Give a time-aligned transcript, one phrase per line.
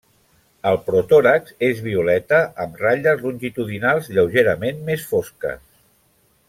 [0.69, 5.67] El protòrax és violeta amb ratlles longitudinals lleugerament més fosques.